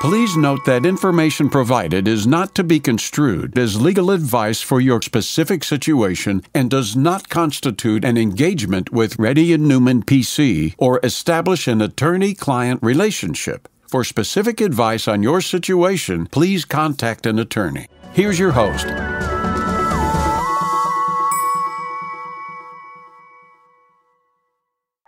[0.00, 5.00] Please note that information provided is not to be construed as legal advice for your
[5.00, 11.66] specific situation and does not constitute an engagement with Reddy and Neumann PC or establish
[11.66, 13.68] an attorney-client relationship.
[13.88, 17.86] For specific advice on your situation, please contact an attorney.
[18.12, 18.86] Here's your host.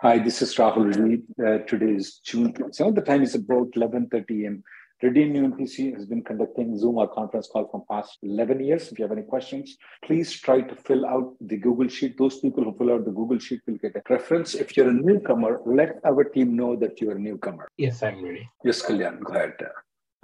[0.00, 1.23] Hi, this is Rahul Reddy.
[1.45, 2.95] Uh, today is June 27.
[2.95, 4.62] The time is about 11.30 a.m.
[5.00, 8.91] Reddy Neumann PC has been conducting Zoom or conference call from past 11 years.
[8.91, 12.18] If you have any questions, please try to fill out the Google Sheet.
[12.18, 14.56] Those people who fill out the Google Sheet will get a reference.
[14.56, 17.68] If you're a newcomer, let our team know that you're a newcomer.
[17.77, 18.50] Yes, I'm ready.
[18.64, 19.55] Yes, Kalyan, go ahead.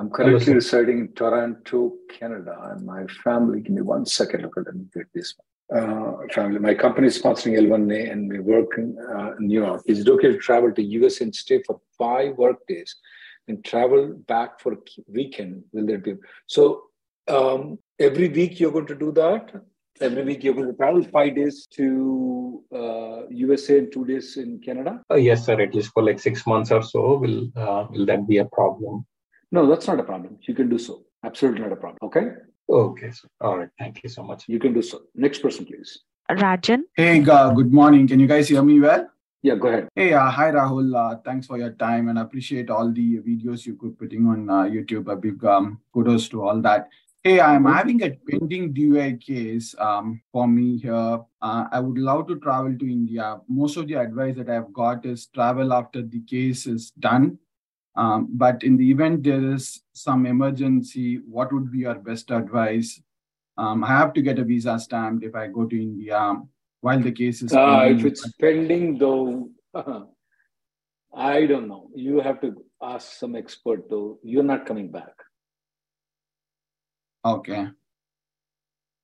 [0.01, 4.57] I'm currently Hello, residing in Toronto, Canada, and my family, give me one second, look
[4.59, 5.47] at me get this one.
[5.73, 6.59] Uh, family.
[6.59, 9.83] My company is sponsoring L1A and we work in uh, New York.
[9.87, 12.95] Is it okay to travel to US and stay for five work days
[13.49, 14.77] and travel back for a
[15.09, 16.15] weekend will there be
[16.47, 16.85] so
[17.29, 19.53] um, every week you're going to do that?
[20.01, 24.59] Every week you're going to travel five days to uh, usa and two days in
[24.59, 25.01] canada?
[25.11, 28.27] Uh, yes sir at least for like six months or so will uh, will that
[28.27, 29.07] be a problem?
[29.53, 30.39] No that's not a problem.
[30.43, 31.05] You can do so.
[31.25, 31.99] Absolutely not a problem.
[32.03, 32.27] Okay?
[32.69, 33.69] Okay so, all right.
[33.79, 34.45] Thank you so much.
[34.49, 35.03] You can do so.
[35.15, 36.01] Next person please.
[36.31, 36.81] Rajan?
[36.97, 38.09] Hey uh, good morning.
[38.09, 39.09] Can you guys hear me well
[39.45, 39.89] yeah, go ahead.
[39.95, 40.97] Hey, uh, hi Rahul.
[40.97, 44.49] Uh, thanks for your time and I appreciate all the videos you could putting on
[44.49, 45.13] uh, YouTube.
[45.13, 46.89] A big um, kudos to all that.
[47.23, 51.21] Hey, I'm having a pending DUI case um, for me here.
[51.43, 53.39] Uh, I would love to travel to India.
[53.47, 57.39] Most of the advice that I've got is travel after the case is done.
[57.97, 62.99] Um, but in the event there is some emergency, what would be your best advice?
[63.59, 66.35] Um, I have to get a visa stamped if I go to India
[66.85, 69.49] while the case is uh, if it's pending though
[71.17, 71.89] i don't know.
[71.95, 74.19] You have to ask some expert though.
[74.23, 75.15] You're not coming back.
[77.25, 77.69] Okay.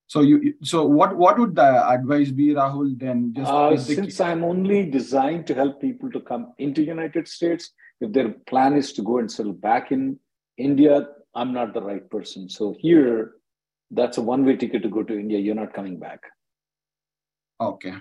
[0.06, 3.32] So you so what what would the advice be rahul then?
[3.36, 7.70] Just uh, since i'm only designed to help people to come into united states
[8.00, 10.18] if their plan is to go and settle back in
[10.56, 12.48] india i'm not the right person.
[12.48, 13.34] So here
[13.92, 15.38] that's a one way ticket to go to india.
[15.38, 16.20] You're not coming back
[17.60, 17.94] Okay.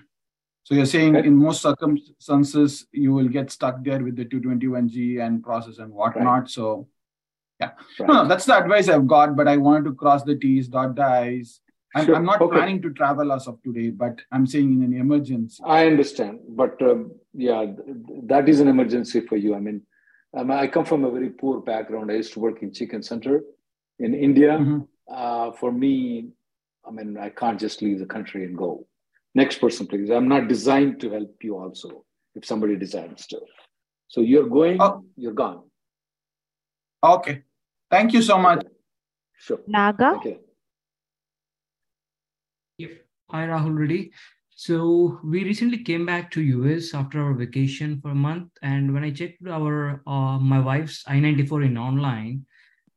[0.64, 5.42] So you're saying in most circumstances you will get stuck there with the 221G and
[5.42, 6.40] process and whatnot.
[6.42, 6.48] Right.
[6.48, 6.88] So
[7.58, 8.08] yeah, right.
[8.08, 9.36] no, that's the advice I've got.
[9.36, 11.60] But I wanted to cross the T's, dot the I's.
[11.94, 12.14] I'm, sure.
[12.14, 12.56] I'm not okay.
[12.56, 15.60] planning to travel as of today, but I'm saying in an emergency.
[15.66, 17.66] I understand, but um, yeah,
[18.24, 19.56] that is an emergency for you.
[19.56, 19.82] I mean,
[20.36, 22.12] um, I come from a very poor background.
[22.12, 23.42] I used to work in chicken center
[23.98, 24.52] in India.
[24.52, 24.80] Mm-hmm.
[25.12, 26.28] Uh, for me,
[26.86, 28.86] I mean, I can't just leave the country and go.
[29.34, 30.10] Next person, please.
[30.10, 32.04] I'm not designed to help you also
[32.34, 33.40] if somebody designs to.
[34.08, 35.04] So you're going, oh.
[35.16, 35.62] you're gone.
[37.02, 37.42] Okay.
[37.90, 38.64] Thank you so much.
[39.38, 39.60] Sure.
[39.66, 40.14] Naga?
[40.16, 40.38] Okay.
[43.30, 44.10] Hi, Rahul Reddy.
[44.56, 49.04] So we recently came back to US after our vacation for a month, and when
[49.04, 52.44] I checked our uh, my wife's I-94 in online,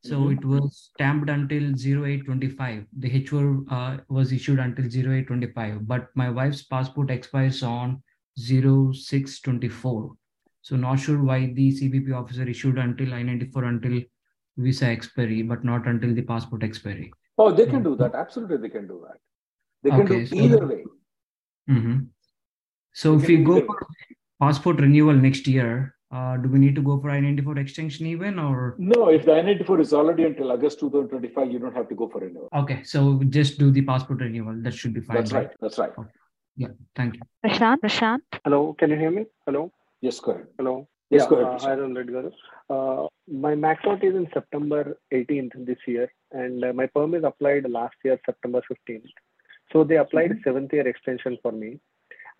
[0.04, 0.32] so mm-hmm.
[0.32, 2.84] it was stamped until 0825.
[2.98, 8.02] The H4 uh, was issued until 0825, but my wife's passport expires on
[8.38, 10.14] 0624.
[10.60, 14.02] So not sure why the CBP officer issued until I-94 until
[14.58, 17.10] visa expiry, but not until the passport expiry.
[17.38, 18.14] Oh, they can do that.
[18.14, 19.18] Absolutely, they can do that.
[19.82, 20.84] They can okay, do so, either way.
[21.70, 21.98] Mm-hmm.
[22.92, 23.86] So they if we go for
[24.38, 28.76] passport renewal next year, uh, do we need to go for I-94 extension even or?
[28.78, 32.20] No, if the I-94 is already until August 2025, you don't have to go for
[32.20, 32.48] renewal.
[32.54, 34.54] Okay, so just do the passport renewal.
[34.58, 35.16] That should be fine.
[35.16, 35.48] That's right.
[35.48, 35.56] right.
[35.60, 35.90] That's right.
[35.98, 36.10] Okay.
[36.56, 37.22] Yeah, thank you.
[37.44, 38.20] Prashant, Prashant.
[38.44, 39.26] Hello, can you hear me?
[39.44, 39.72] Hello.
[40.00, 40.46] Yes, go ahead.
[40.56, 40.86] Hello.
[41.10, 41.60] Yes, yeah, go ahead.
[41.60, 42.28] Uh,
[42.70, 47.14] hi, uh, my max out is in September 18th this year, and uh, my perm
[47.14, 49.02] is applied last year, September 15th.
[49.72, 50.44] So they applied mm-hmm.
[50.44, 51.80] seventh year extension for me.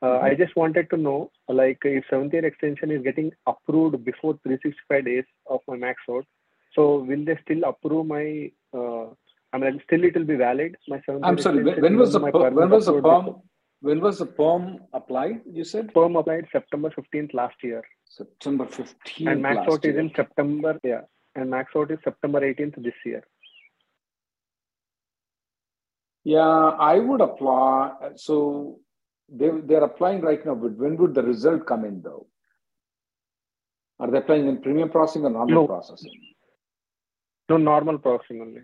[0.04, 4.38] Uh, I just wanted to know, like, if seventh year extension is getting approved before
[4.42, 6.26] 365 days of my max out,
[6.74, 8.50] so will they still approve my?
[8.76, 9.06] Uh,
[9.54, 10.76] I mean, still it will be valid.
[10.88, 11.24] My seventh.
[11.24, 11.62] I'm sorry.
[11.80, 13.36] When, was the when was the perm?
[13.80, 15.40] When was the perm applied?
[15.50, 17.82] You said perm applied September 15th last year.
[18.04, 19.32] September 15th.
[19.32, 19.94] And max out year.
[19.94, 20.78] is in September.
[20.84, 21.02] Yeah,
[21.34, 23.24] and max out is September 18th this year.
[26.24, 27.92] Yeah, I would apply.
[28.16, 28.80] So
[29.28, 32.26] they they're applying right now, but when would the result come in though?
[33.98, 35.66] Are they applying in premium processing or normal no.
[35.66, 36.12] processing?
[37.48, 38.62] No, normal processing only.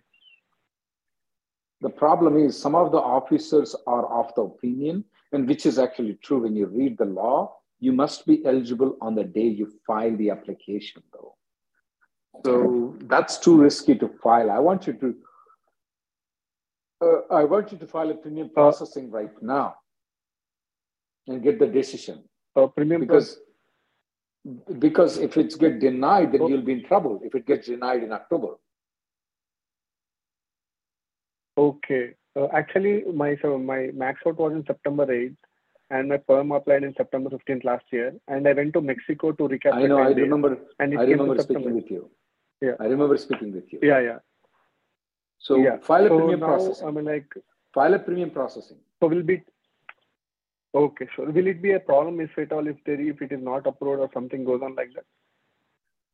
[1.80, 6.18] The problem is some of the officers are of the opinion, and which is actually
[6.22, 10.14] true when you read the law, you must be eligible on the day you file
[10.16, 11.36] the application, though.
[12.44, 14.50] So that's too risky to file.
[14.50, 15.14] I want you to
[17.02, 19.76] uh, I want you to file a premium uh, processing right now
[21.26, 22.24] and get the decision.
[22.56, 23.38] Uh, premium because
[24.78, 26.48] because if it's get denied, then oh.
[26.48, 27.20] you'll be in trouble.
[27.22, 28.54] If it gets denied in October.
[31.58, 32.14] Okay.
[32.36, 35.36] Uh, actually, my so my max out was in September 8th,
[35.90, 38.14] and my perm applied in September 15th last year.
[38.28, 39.74] And I went to Mexico to recap.
[39.74, 39.98] I know.
[39.98, 40.58] I remember.
[40.78, 42.08] And I remember speaking with you.
[42.60, 42.72] Yeah.
[42.78, 43.80] I remember speaking with you.
[43.82, 44.18] Yeah, yeah.
[45.38, 45.78] So yeah.
[45.78, 46.88] file a so premium now, processing.
[46.88, 47.32] I mean, like
[47.74, 48.78] file a premium processing.
[49.00, 49.42] So will be
[50.74, 51.06] okay.
[51.14, 51.30] Sure.
[51.30, 54.00] Will it be a problem if at all if there if it is not approved
[54.00, 55.04] or something goes on like that?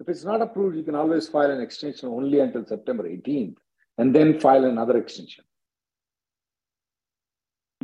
[0.01, 3.57] If it's not approved, you can always file an extension only until September 18th,
[3.99, 5.45] and then file another extension.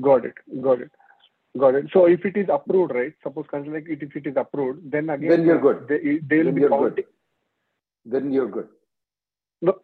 [0.01, 0.35] Got it.
[0.61, 0.91] Got it.
[1.59, 1.87] Got it.
[1.93, 3.13] So if it is approved, right?
[3.23, 5.87] Suppose consider like it, if it is approved, then again then you're good.
[5.89, 6.95] They, they will then be you're counting.
[6.95, 7.05] good.
[8.05, 8.69] Then you're good.
[9.61, 9.75] No,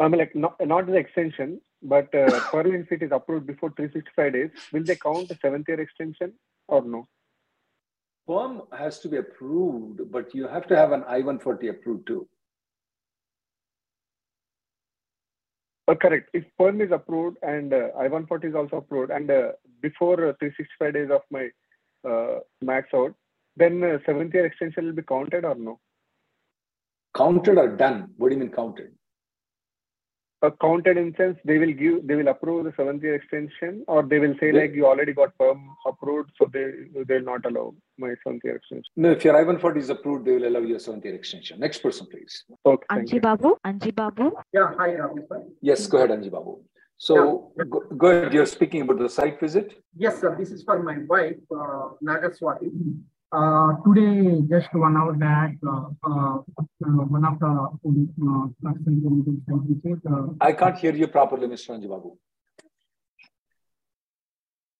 [0.00, 3.70] I mean like not not the extension, but uh, per if it is approved before
[3.70, 6.32] 365 days, will they count the seventh year extension
[6.68, 7.08] or no?
[8.28, 12.28] Perm has to be approved, but you have to have an I-140 approved too.
[15.88, 16.30] Uh, correct.
[16.32, 20.94] If perm is approved and uh, I-140 is also approved, and uh, before uh, 365
[20.94, 21.48] days of my
[22.08, 23.14] uh, max out,
[23.56, 25.80] then uh, seventh year extension will be counted or no?
[27.16, 28.10] Counted or done?
[28.16, 28.92] What do you mean counted?
[30.60, 34.18] Counted in sense they will give they will approve the seventh year extension or they
[34.18, 36.64] will say they, like you already got perm approved so they
[37.06, 38.90] they'll not allow my seventh year extension.
[38.96, 41.60] No if your i-140 is approved they will allow your seventh year extension.
[41.60, 42.44] Next person please.
[42.64, 43.56] Okay anji babu?
[43.66, 44.32] Anji babu?
[44.52, 45.26] Yeah hi Rahul.
[45.60, 46.62] yes go ahead anji babu.
[46.96, 47.64] So yeah.
[47.68, 49.72] go, go ahead you're speaking about the site visit?
[49.94, 52.70] Yes sir this is for my wife uh, nagaswati
[53.32, 56.38] uh, today, just one hour back, uh, uh,
[56.80, 57.68] one of the
[60.06, 61.70] uh, I can't hear you properly, Mr.
[61.70, 62.16] Anjibabu.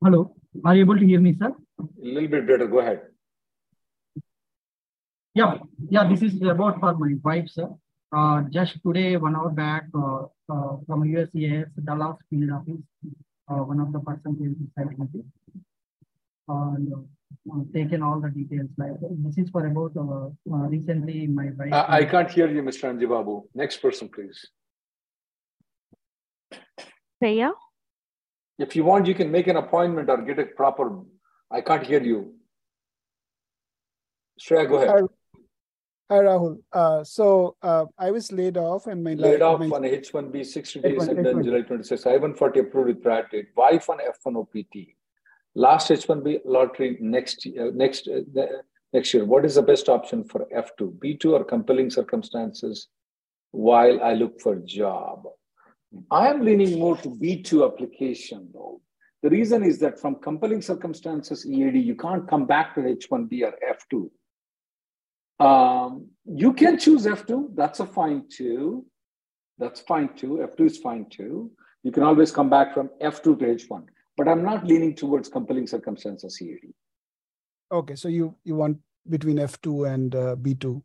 [0.02, 1.54] Hello, are you able to hear me, sir?
[1.78, 2.66] A little bit better.
[2.66, 3.02] Go ahead.
[5.34, 5.58] Yeah,
[5.88, 6.08] yeah.
[6.08, 7.68] This is about for my wife, sir.
[8.12, 12.82] Uh, just today, one hour back, uh, uh, from USCIS Dallas field office,
[13.48, 15.26] uh, one of the person came to site visit.
[16.48, 17.06] And,
[17.72, 18.70] taken all the details.
[18.76, 21.72] Like this is for about uh, uh, recently my wife.
[21.72, 22.92] I, I can't hear you, Mr.
[22.92, 23.42] Anjibabu.
[23.54, 24.46] Next person, please.
[27.18, 27.52] Freya?
[28.58, 31.00] If you want, you can make an appointment or get a proper.
[31.50, 32.34] I can't hear you.
[34.40, 35.04] Shreya, go ahead.
[36.10, 36.58] Hi, Rahul.
[36.72, 40.80] Uh, so uh, I was laid off and my laid off my, on H1B 60
[40.80, 41.44] days H1, and then H1.
[41.44, 42.06] July 26.
[42.06, 43.46] I-140 approved with priority.
[43.56, 44.88] Wife on F1 OPT
[45.54, 48.44] last H1B lottery next year, next uh,
[48.92, 49.24] next year.
[49.24, 52.88] What is the best option for F2, B2, or compelling circumstances
[53.50, 55.24] while I look for job?
[56.10, 58.80] I am leaning more to B2 application though.
[59.22, 63.54] The reason is that from compelling circumstances EAD, you can't come back to H1B or
[63.76, 64.10] F2.
[65.44, 67.54] Um, you can choose F2.
[67.54, 68.86] That's a fine too.
[69.58, 70.46] That's fine too.
[70.54, 71.50] F2 is fine too.
[71.82, 73.84] You can always come back from F2 to H1
[74.20, 76.74] but I'm not leaning towards compelling circumstances EAD.
[77.72, 78.76] Okay, so you you want
[79.08, 80.82] between F2 and uh, B2?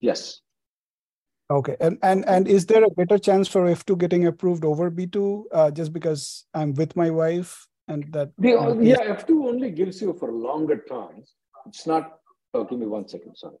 [0.00, 0.42] Yes.
[1.50, 5.42] Okay, and and and is there a better chance for F2 getting approved over B2
[5.52, 8.30] uh, just because I'm with my wife and that?
[8.38, 11.34] The, uh, yeah, F2 only gives you for longer terms.
[11.66, 12.12] It's not.
[12.54, 13.34] Oh, give me one second.
[13.34, 13.58] Sorry.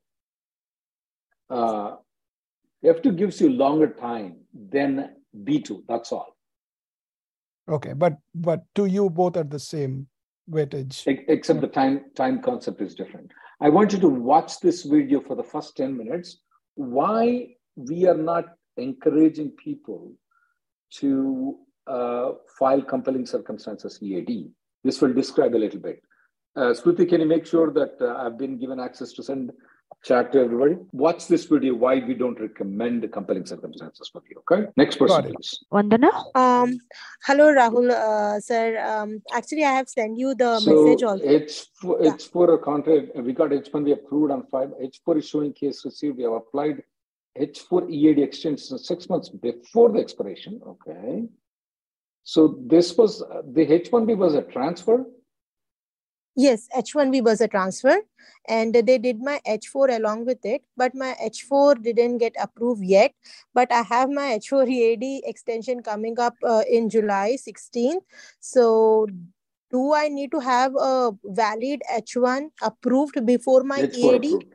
[1.50, 1.96] Uh,
[2.84, 5.82] F2 gives you longer time than B2.
[5.88, 6.36] That's all.
[7.68, 10.06] Okay, but but to you both are the same
[10.50, 11.02] weightage.
[11.06, 13.30] Except the time time concept is different.
[13.60, 16.40] I want you to watch this video for the first 10 minutes.
[16.74, 20.12] Why we are not encouraging people
[20.94, 24.50] to uh, file compelling circumstances EAD.
[24.82, 26.02] This will describe a little bit.
[26.56, 29.52] Uh, can you make sure that uh, I've been given access to send
[30.04, 30.76] chat to everybody.
[30.92, 34.42] Watch this video why we don't recommend compelling circumstances for you.
[34.50, 34.70] Okay.
[34.76, 35.64] Next person, please.
[35.72, 36.10] Vandana.
[36.34, 36.78] Um,
[37.26, 38.78] hello, Rahul, uh, sir.
[38.78, 41.24] Um, actually, I have sent you the so message also.
[41.24, 42.14] It's for, yeah.
[42.14, 43.16] it's for a contract.
[43.16, 44.70] We got H1 we approved on five.
[44.82, 46.16] H4 is showing case received.
[46.16, 46.82] We have applied
[47.38, 50.60] H4 EAD extension six months before the expiration.
[50.66, 51.24] Okay.
[52.24, 55.04] So this was the H1B was a transfer.
[56.34, 57.96] Yes, H1B was a transfer,
[58.48, 60.62] and they did my H4 along with it.
[60.76, 63.12] But my H4 didn't get approved yet.
[63.52, 68.00] But I have my H4 EAD extension coming up uh, in July 16th.
[68.40, 69.06] So
[69.70, 74.24] do I need to have a valid H1 approved before my H4 EAD?
[74.24, 74.54] approved.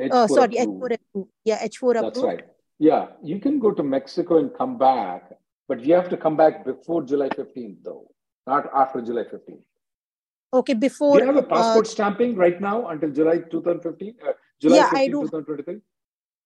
[0.00, 0.82] Uh, H4 sorry, approved.
[0.82, 1.30] H4 approved.
[1.44, 2.44] Yeah, H4 That's right.
[2.78, 5.30] Yeah, you can go to Mexico and come back,
[5.68, 8.10] but you have to come back before July 15th, though,
[8.46, 9.62] not after July 15th.
[10.54, 11.18] Okay, Do before.
[11.18, 14.14] you have a uh, passport stamping right now until July 2015?
[14.22, 15.12] Uh, July Yeah, I do.
[15.22, 15.80] 2023?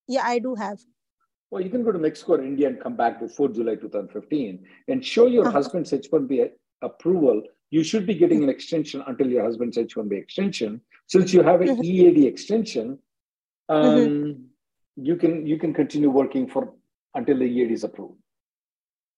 [0.08, 0.78] yeah, I do have.
[1.50, 5.04] Well, you can go to Mexico or India and come back before July 2015 and
[5.04, 5.52] show your Uh-huh.
[5.58, 6.50] husband's H1B
[6.82, 7.42] approval.
[7.70, 10.80] You should be getting an extension until your husband's H1B extension.
[11.06, 11.84] Since you have an Mhm.
[11.84, 12.98] EAD extension,
[13.68, 14.44] um, Mhm.
[14.96, 16.74] you can you can continue working for
[17.14, 18.20] until the EAD is approved.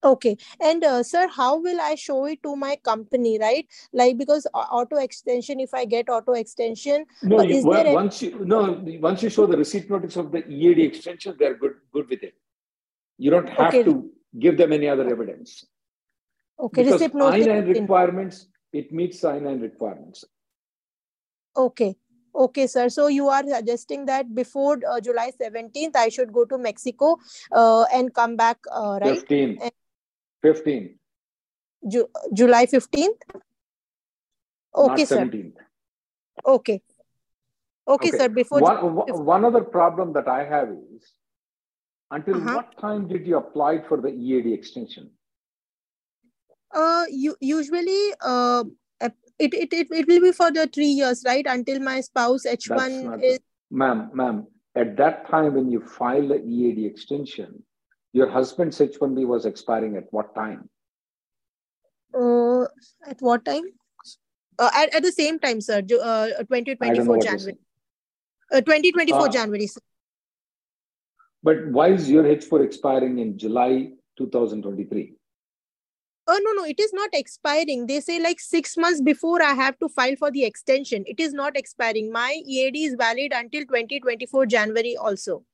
[0.05, 0.37] Okay.
[0.61, 3.67] And uh, sir, how will I show it to my company, right?
[3.93, 8.23] Like because auto extension, if I get auto extension, No, uh, you, is well, once
[8.23, 12.09] you no once you show the receipt notice of the EAD extension, they're good good
[12.09, 12.35] with it.
[13.17, 13.83] You don't have Okay.
[13.85, 15.65] to give them any other evidence.
[16.61, 20.25] okay, because receipt notice I-9 in- requirements, it meets the I-9 requirements.
[21.57, 21.97] Okay.
[22.35, 22.89] Okay, sir.
[22.89, 27.17] So you are suggesting that before uh, July 17th, I should go to Mexico
[27.51, 29.19] uh, and come back, uh, right?
[29.19, 29.59] 15.
[29.61, 29.73] And
[30.43, 30.99] 15,
[31.91, 33.23] Ju- July 15th?
[34.75, 35.17] Okay, not sir.
[35.17, 35.53] 17.
[36.47, 36.83] Okay.
[37.87, 38.29] Okay, sir.
[38.29, 38.77] Before one,
[39.07, 41.11] July one- other problem that I have is
[42.11, 42.55] until Uh-huh.
[42.57, 45.11] what time did you apply for the EAD extension?
[46.73, 48.63] Uh, you usually uh,
[49.01, 51.47] it, it it it will be for the three years, right?
[51.47, 53.39] Until my spouse H That's one not, is
[53.71, 57.63] ma'am, ma'am, at that time when you file the EAD extension,
[58.19, 60.69] your husband's H1B was expiring at what time?
[62.19, 62.63] uh
[63.13, 63.65] at what time?
[64.59, 65.79] Uh, at, at the same time, sir.
[65.79, 67.59] Uh, know 2024 what you're January.
[68.53, 69.29] Uh, 2024 Ah.
[69.29, 69.67] January.
[69.67, 69.81] sir.
[71.49, 75.15] But why is your H4 expiring in July 2023?
[76.31, 77.87] Oh no, no, it is not expiring.
[77.87, 81.05] They say like six months before I have to file for the extension.
[81.07, 82.11] It is not expiring.
[82.13, 85.45] My EAD is valid until 2024 January also.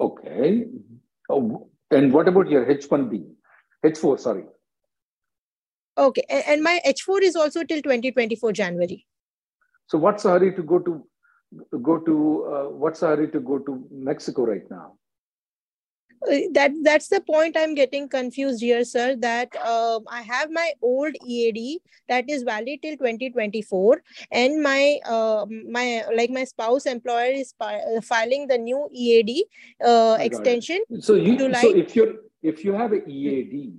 [0.00, 0.66] Okay.
[1.28, 3.24] Oh, and what about your H1B?
[3.84, 4.44] H4, sorry.
[5.98, 9.06] Okay, and, my H4 is also till 2024 January.
[9.88, 11.04] So what's the hurry to go to
[11.82, 14.94] go to uh, what's the hurry to go to Mexico right now?
[16.30, 20.72] Uh, that that's the point i'm getting confused here sir that um, i have my
[20.80, 21.58] old ead
[22.08, 24.00] that is valid till 2024
[24.30, 29.30] and my uh, my like my spouse employer is uh, filing the new ead
[29.84, 30.26] uh, I got it.
[30.26, 33.72] extension So you so if you're if you have a EAD,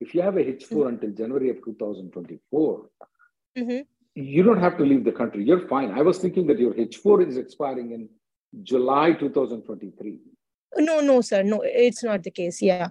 [0.00, 2.90] if you have a H4 until January of 2024,
[3.58, 3.84] Mhm.
[4.14, 5.44] you don't have to leave the country.
[5.44, 5.90] You're fine.
[5.90, 8.08] I was thinking that your H4 is expiring in
[8.62, 10.18] July 2023.
[10.76, 12.88] No no sir no it's not the case yeah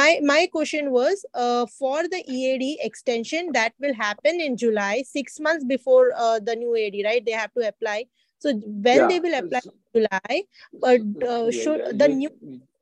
[0.00, 5.38] my my question was uh, for the ead extension that will happen in july six
[5.40, 8.04] months before uh, the new ead right they have to apply
[8.38, 9.08] so when Yeah.
[9.08, 10.42] they will apply in july
[10.80, 12.30] but uh, should the new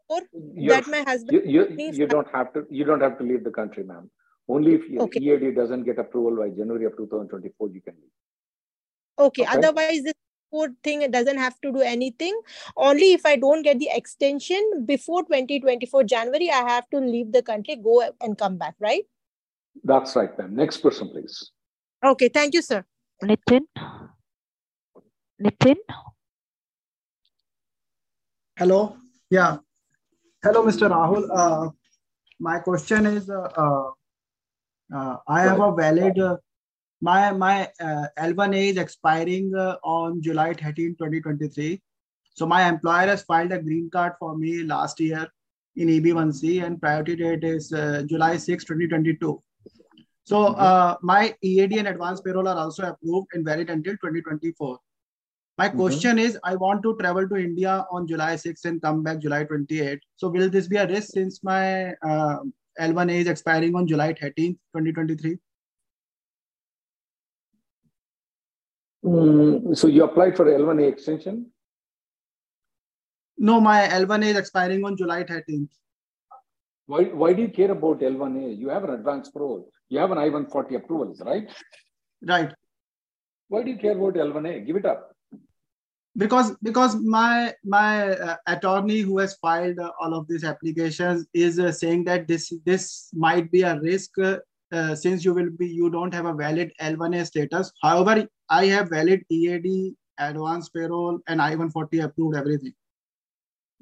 [0.09, 0.21] or
[0.67, 3.51] that my husband you, you, you don't have to you don't have to leave the
[3.51, 4.11] country, ma'am.
[4.49, 5.21] Only if your Okay.
[5.21, 8.11] EAD doesn't get approval by January of 2024, you can leave.
[9.27, 9.57] okay, Okay.
[9.59, 10.15] otherwise this
[10.51, 12.39] poor thing it doesn't have to do anything
[12.77, 17.43] only if i don't get the extension before 2024 january i have to leave the
[17.43, 19.07] country go and come back right
[19.89, 20.55] That's right, ma'am.
[20.61, 21.35] Next person, please.
[22.13, 22.85] okay thank you sir
[23.23, 23.67] Nitin?
[25.45, 25.77] Nitin?
[28.57, 28.97] Hello.
[29.31, 29.59] Yeah.
[30.43, 30.89] Hello, Mr.
[30.91, 31.29] Rahul.
[31.33, 31.71] Uh,
[32.39, 33.91] my question is, uh, uh,
[34.95, 36.37] uh, I have a valid, uh,
[37.01, 41.81] my my uh, L1A is expiring uh, on July 13, 2023.
[42.35, 45.27] So my employer has filed a green card for me last year
[45.77, 49.43] in EB1C and priority date is uh, July 6, 2022.
[50.25, 54.79] So uh, my EAD and advanced parole are also approved and valid until 2024.
[55.59, 55.77] My Mhm.
[55.77, 59.45] question is, I want to travel to India on July 6 and come back July
[59.45, 60.01] 28.
[60.17, 62.39] So will this be a risk since my uh,
[62.79, 65.39] L1A is expiring on July 13, 2023?
[69.05, 71.47] Mm, so you applied for L1A extension?
[73.39, 75.71] No, my L1A is expiring on July 13th.
[76.87, 78.59] Why, why do you care about L1A?
[78.59, 79.71] You have an advanced parole.
[79.89, 81.49] You have an I-140 approvals, right?
[82.23, 82.53] Right.
[83.49, 84.67] Why do you care about L1A?
[84.67, 85.11] Give it up.
[86.17, 91.59] because because my my uh, attorney who has filed uh, all of these applications is
[91.59, 94.11] uh, saying that this this might be a risk
[94.73, 97.73] uh, since you will be you don't have a valid L1A status.
[97.83, 102.75] However, I have valid EAD, advanced parole, and I-140 approved everything.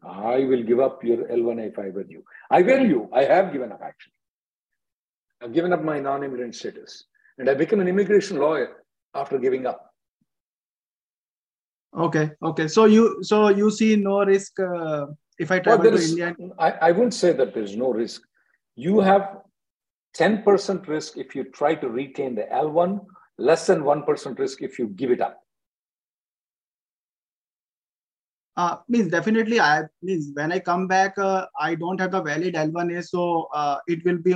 [0.03, 2.23] I will give up your L1A if I were you.
[2.51, 3.09] I will you.
[3.13, 4.13] I have given up actually.
[5.43, 7.05] I've given up my non-immigrant status,
[7.39, 9.93] and I became an immigration lawyer after giving up.
[11.97, 12.69] Okay, okay.
[12.69, 15.07] So you so you see no risk uh,
[15.39, 16.35] if I travel well, to India.
[16.59, 18.23] I, I wouldn't say that there's no risk.
[18.77, 19.39] You have
[20.17, 23.05] 10% risk if you try to retain the L1,
[23.39, 25.41] less than 1% risk if you give it up.
[28.57, 32.55] Uh, means definitely I means when I come back, uh, I don't have the valid
[32.55, 34.35] L1A, so uh, it will be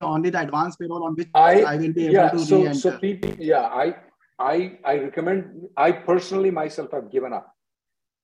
[0.00, 2.78] only the advanced parole on which I, I will be able yeah, to so, re-enter.
[2.78, 3.96] So people, yeah, I
[4.38, 7.52] I, I recommend, I personally myself have given up.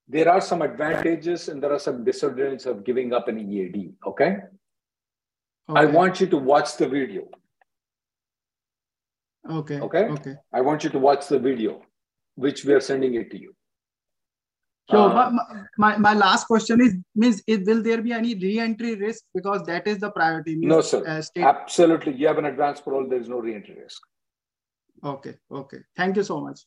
[0.07, 3.95] There are some advantages and there are some disadvantages of giving up an EAD.
[4.07, 4.37] Okay?
[5.69, 5.81] Okay.
[5.81, 7.29] I want you to watch the video.
[9.51, 9.81] Okay.
[9.81, 10.05] Okay.
[10.05, 10.35] Okay.
[10.53, 11.83] I want you to watch the video,
[12.35, 13.55] which we are sending it to you.
[14.91, 18.97] So uh, my, my, my last question is means it, will there be any re-entry
[18.97, 20.57] risk because that is the priority?
[20.57, 21.07] Means, no, sir.
[21.07, 21.43] Uh, state...
[21.43, 22.13] Absolutely.
[22.13, 23.09] You have an advance parole.
[23.09, 24.03] There is no re-entry risk.
[25.03, 25.79] Okay, okay.
[25.97, 26.61] Thank you so much.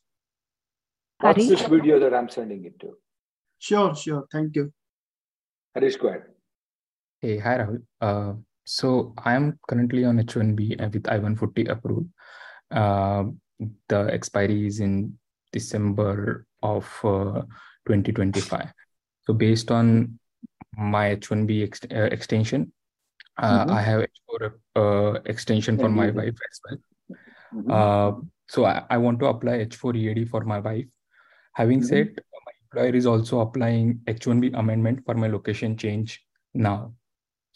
[1.20, 2.96] What's this video that I'm sending it to?
[3.60, 4.28] Sure, sure.
[4.32, 4.72] Thank you.
[5.74, 6.24] Harish, go ahead.
[7.20, 7.82] Hey, hi Rahul.
[8.00, 8.34] Uh,
[8.68, 12.10] so I'm currently on H1B with I-140 approved.
[12.70, 13.24] Uh,
[13.88, 15.18] the expiry is in
[15.54, 17.48] December of uh,
[17.88, 18.68] 2025.
[19.24, 20.20] So based on
[20.78, 22.74] my H1B ex- uh, extension,
[23.38, 23.72] uh, mm-hmm.
[23.72, 26.78] I have H4 uh, extension for my wife as well.
[27.56, 27.72] Mm-hmm.
[27.72, 30.88] Uh, so I, I, want to apply H4 EAD for my wife.
[31.54, 31.88] Having mm-hmm.
[31.88, 36.22] said, my employer is also applying H1B amendment for my location change
[36.54, 36.92] now.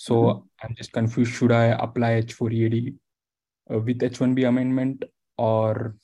[0.01, 0.65] So mm-hmm.
[0.65, 1.33] I'm just confused.
[1.33, 2.95] Should I apply H4 EAD
[3.71, 5.03] uh, with H1B amendment
[5.37, 5.95] or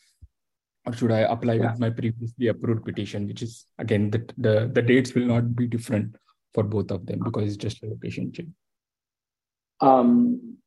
[0.86, 1.72] or should I apply yeah.
[1.72, 5.66] with my previously approved petition, which is again the, the the dates will not be
[5.66, 6.16] different
[6.54, 8.54] for both of them because it's just a location change.
[9.82, 10.58] Um,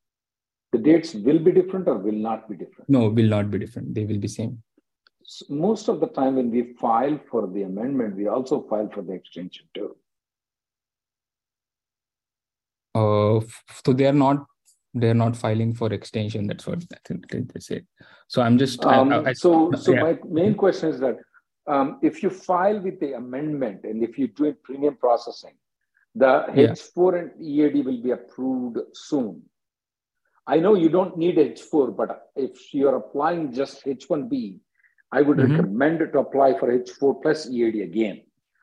[0.72, 2.90] the dates will be different or will not be different?
[2.90, 3.94] No, will not be different.
[3.94, 4.60] They will be same.
[5.22, 9.02] So most of the time when we file for the amendment, we also file for
[9.02, 9.94] the extension too.
[12.94, 13.40] Uh,
[13.84, 14.46] so they are not
[14.92, 16.46] they are not filing for extension.
[16.46, 17.82] That's what I think they say.
[18.28, 20.02] So I'm just um, I, I, so so yeah.
[20.02, 21.18] my main question is that
[21.66, 25.54] um, if you file with the amendment and if you do it premium processing,
[26.14, 27.18] the H4 yeah.
[27.18, 29.42] and EAD will be approved soon.
[30.46, 34.58] I know you don't need H4, but if you're applying just H1B,
[35.12, 35.52] I would mm-hmm.
[35.52, 38.22] recommend to apply for H4 plus EAD again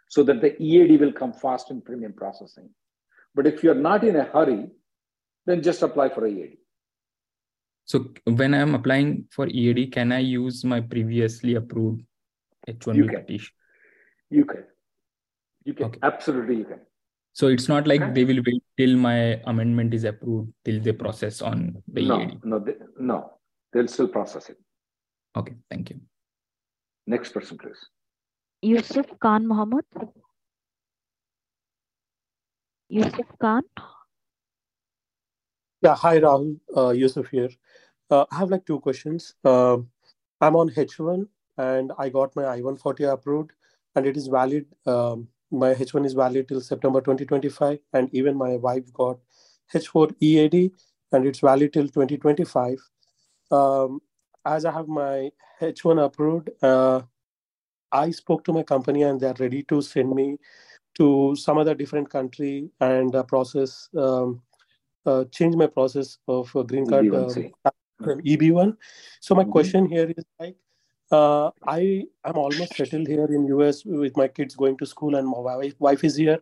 [0.10, 2.70] so that the EAD will come fast in premium processing.
[3.38, 4.66] But if you're not in a hurry,
[5.46, 6.58] then just apply for EAD.
[7.86, 12.02] So when I'm applying for EAD, can I use my previously approved
[12.68, 13.22] H1B you can.
[13.22, 13.54] petition?
[14.32, 14.64] You can.
[15.66, 15.86] You can.
[15.86, 16.00] Okay.
[16.02, 16.80] Absolutely, you can.
[17.34, 18.12] So it's not like okay.
[18.12, 22.40] they will wait till my amendment is approved till they process on the no, EAD.
[22.44, 23.34] No, they, no,
[23.72, 24.58] they'll still process it.
[25.36, 26.02] Okay, thank you.
[27.06, 27.78] Next person, please.
[28.64, 29.86] Yusuf Khan Mohammed.
[32.90, 33.64] Yusuf Khan.
[35.82, 36.60] Yeah, hi Rahul.
[36.76, 37.50] Uh, Yusuf here.
[38.10, 39.36] Uh, I have like two questions.
[39.44, 39.78] Uh,
[40.42, 43.52] I'm on H1 and I got my I-140 approved
[43.96, 48.58] and it is valid um, my H1 is valid till September 2025, and even my
[48.58, 49.18] wife got
[49.74, 50.72] H4 EAD,
[51.12, 52.78] and it's valid till 2025.
[53.52, 54.02] Um,
[54.46, 57.02] as I have my H1 approved, uh,
[57.92, 60.38] I spoke to my company, and they're ready to send me
[60.98, 64.42] to some other different country and uh, process um,
[65.06, 68.78] uh, change my process of green card EB1, um, EB1.
[69.22, 69.52] So my mm-hmm.
[69.52, 70.56] question here is like
[71.12, 75.28] uh, I am almost settled here in US with my kids going to school and
[75.28, 76.40] my wife, wife is here.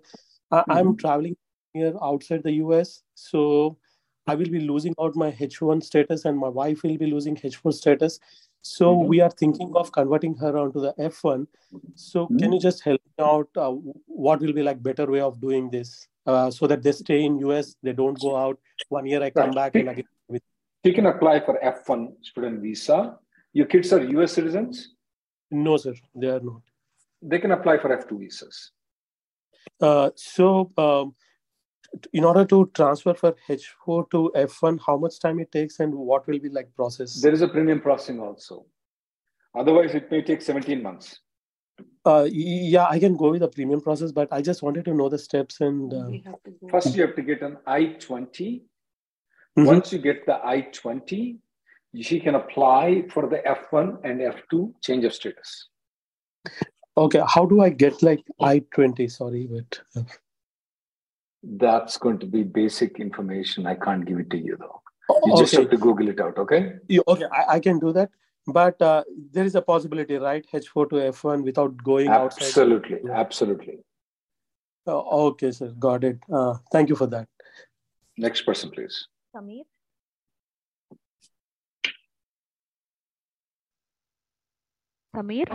[0.52, 0.72] I, mm-hmm.
[0.72, 1.38] I'm traveling
[1.74, 3.78] here outside the US, so
[4.26, 7.74] I will be losing out my H1 status and my wife will be losing H4
[7.74, 8.20] status.
[8.66, 9.08] So mm-hmm.
[9.08, 11.46] we are thinking of converting her onto the F1.
[11.96, 12.38] So mm-hmm.
[12.38, 13.50] can you just help me out?
[13.56, 13.74] Uh,
[14.08, 17.38] what will be like better way of doing this uh, so that they stay in
[17.40, 18.60] US, they don't go out.
[18.90, 19.56] One year I come right.
[19.56, 20.06] back and again.
[20.28, 20.42] With-
[20.84, 23.20] you can apply for F1 student visa
[23.56, 24.96] your kids are US citizens?
[25.50, 26.62] No, sir, they are not.
[27.22, 28.72] They can apply for F2 visas.
[29.82, 31.16] Uh, so, um,
[32.14, 36.28] in order to transfer for H4 to F1, how much time it takes and what
[36.28, 37.22] will be like process?
[37.22, 38.66] There is a premium processing also.
[39.58, 41.20] Otherwise, it may take 17 months.
[42.06, 45.10] Uh, yeah, I can go with the premium process, but I just wanted to know
[45.10, 45.94] the steps and.
[45.94, 46.10] Uh...
[46.70, 48.64] First, you have to get an I 20.
[49.58, 49.66] Mm-hmm.
[49.66, 51.40] Once you get the I 20,
[52.02, 55.70] she can apply for the F1 and F2 change of status.
[56.98, 59.08] Okay, how do I get like I 20?
[59.08, 60.06] Sorry, but.
[61.48, 63.66] That's going to be basic information.
[63.68, 64.82] I can't give it to you though.
[65.26, 65.42] You okay.
[65.44, 66.78] just have to Google it out, okay?
[66.88, 68.10] You, okay, I, I can do that.
[68.48, 70.46] But uh, there is a possibility right?
[70.52, 73.20] H4 to f1 without going absolutely, outside.
[73.20, 73.80] Absolutely
[74.88, 75.70] uh, okay sir.
[75.80, 76.20] Got it.
[76.32, 77.28] Uh, thank you for that.
[78.18, 79.08] Next person please.
[79.36, 79.64] Samir
[85.16, 85.50] samir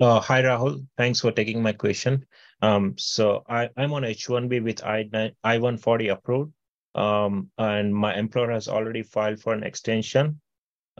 [0.00, 0.86] uh, hi rahul.
[0.96, 2.24] Thanks for taking my question
[2.62, 5.04] um, so I, i'm on h1b with i
[5.44, 6.52] i140 approved
[6.94, 10.40] um, and my employer has already filed for an extension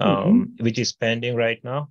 [0.00, 0.64] um, mm-hmm.
[0.64, 1.90] which is pending right now.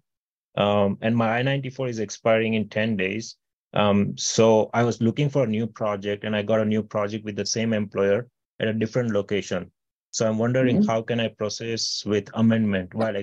[0.57, 3.35] Um, and my I-94 is expiring in 10 days.
[3.73, 7.23] Um, so I was looking for a new project and I got a new project
[7.23, 8.27] with the same employer
[8.59, 9.71] at a different location.
[10.11, 10.89] So I'm wondering mm-hmm.
[10.89, 13.15] how can I process with amendment while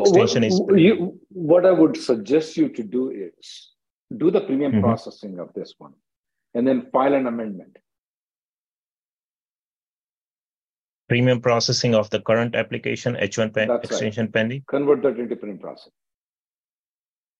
[0.00, 0.82] extension what, is.
[0.82, 3.72] You, what I would suggest you to do is
[4.16, 4.82] do the premium mm-hmm.
[4.82, 5.94] processing of this one
[6.54, 7.76] and then file an amendment.
[11.10, 14.32] premium processing of the current application H1 pen, extension right.
[14.32, 14.62] pending.
[14.68, 15.92] Convert that into premium processing.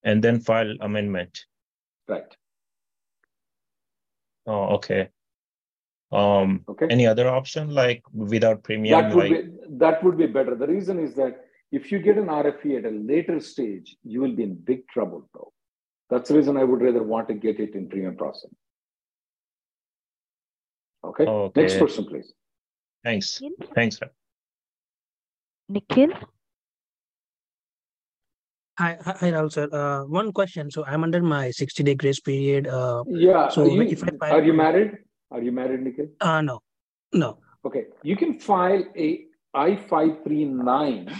[0.02, 1.44] And then file amendment.
[2.08, 2.32] Right.
[4.44, 5.10] Oh, okay.
[6.10, 6.88] Um, okay.
[6.90, 9.00] Any other option like without premium?
[9.00, 9.44] That would, like...
[9.44, 9.50] be,
[9.84, 10.56] that would be better.
[10.56, 11.36] The reason is that
[11.70, 15.28] if you get an RFE at a later stage, you will be in big trouble
[15.32, 15.52] though.
[16.10, 18.50] That's the reason I would rather want to get it in premium processing.
[21.04, 21.24] Okay.
[21.24, 21.60] okay.
[21.60, 22.32] Next person, please.
[23.04, 23.40] Thanks.
[23.74, 24.10] Thanks, sir.
[25.68, 26.10] Nikhil?
[28.78, 29.68] Hi, hi, Rahul sir.
[29.72, 30.70] Uh, one question.
[30.70, 32.66] So I'm under my 60 day grace period.
[32.66, 33.48] Uh, yeah.
[33.48, 34.98] So you, if I file, are you married?
[35.30, 36.08] Are you married, Nikhil?
[36.20, 36.60] Uh, no,
[37.12, 37.38] no.
[37.64, 37.84] Okay.
[38.02, 41.12] You can file a I-539,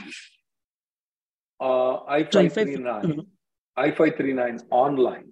[1.61, 3.27] uh, I-539, so
[3.77, 5.31] I-539 online.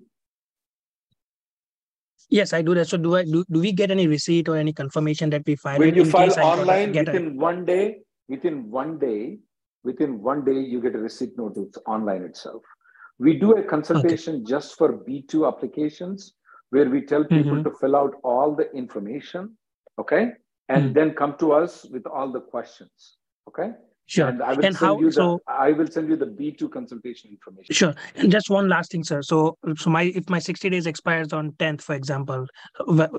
[2.30, 2.88] Yes, I do that.
[2.88, 5.80] So do I do, do we get any receipt or any confirmation that we filed?
[5.80, 7.30] When you file online within a...
[7.30, 9.38] one day, within one day,
[9.82, 12.62] within one day, you get a receipt notice online itself.
[13.18, 14.44] We do a consultation okay.
[14.44, 16.34] just for B2 applications
[16.70, 17.62] where we tell people mm-hmm.
[17.62, 19.56] to fill out all the information,
[19.98, 20.32] okay?
[20.68, 20.92] And mm-hmm.
[20.92, 23.16] then come to us with all the questions,
[23.48, 23.70] okay?
[24.08, 24.28] Sure.
[24.28, 26.72] And I will and send how, you the so, I will send you the B2
[26.72, 27.74] consultation information.
[27.74, 27.94] Sure.
[28.16, 29.20] And just one last thing, sir.
[29.20, 32.46] So so my if my 60 days expires on 10th, for example,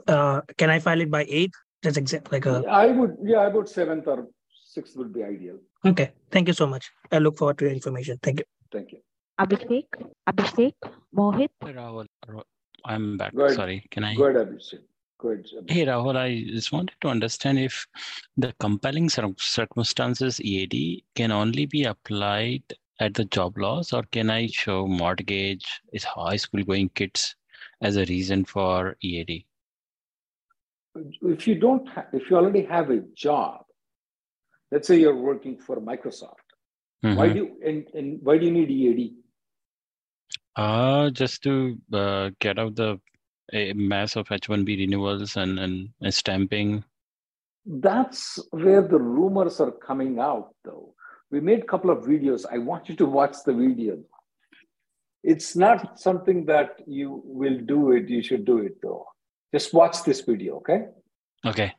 [0.08, 1.52] uh, can I file it by 8th?
[1.84, 4.28] That's exact like a I would yeah, about 7th or
[4.75, 5.58] 6th would be ideal.
[5.86, 6.12] Okay.
[6.32, 6.89] Thank you so much.
[7.12, 8.17] I look forward to your information.
[8.23, 8.45] Thank you.
[8.71, 8.99] Thank you.
[9.39, 9.86] Abhishek,
[10.28, 10.73] Abhishek,
[11.15, 11.49] Mohit.
[11.63, 12.08] Rahul,
[12.84, 13.34] I'm back.
[13.49, 13.86] Sorry.
[13.91, 14.15] Can I?
[14.15, 14.82] Go ahead, Abhishek.
[15.19, 15.49] Good.
[15.67, 17.86] Hey Rahul, I just wanted to understand if
[18.38, 22.63] the compelling circumstances EAD can only be applied
[23.01, 27.36] at the job loss, or can I show mortgage, is high school going kids
[27.82, 29.43] as a reason for EAD?
[30.95, 33.65] If you don't, ha- if you already have a job,
[34.71, 36.47] let's say you're working for Microsoft,
[37.03, 37.15] mm-hmm.
[37.15, 39.15] why do you and, and why do you need EAD?
[40.55, 42.99] Uh, just to uh, get out the
[43.53, 46.83] a mass of H1B renewals and, and, and stamping?
[47.65, 50.93] That's where the rumors are coming out, though.
[51.31, 52.45] We made a couple of videos.
[52.51, 53.99] I want you to watch the video.
[55.23, 58.09] It's not something that you will do it.
[58.09, 59.05] You should do it, though.
[59.53, 60.85] Just watch this video, okay?
[61.45, 61.73] Okay.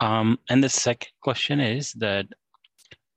[0.00, 2.26] Um, and the second question is that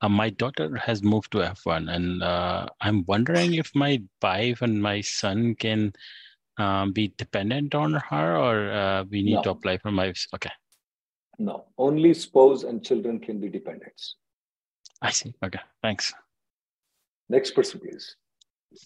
[0.01, 4.81] uh, my daughter has moved to F1, and uh, I'm wondering if my wife and
[4.81, 5.93] my son can
[6.57, 9.43] um, be dependent on her or uh, we need no.
[9.43, 10.51] to apply for my okay.
[11.39, 14.15] No only spouse and children can be dependents.
[15.01, 15.33] I see.
[15.43, 16.13] Okay thanks.
[17.29, 18.15] Next person please.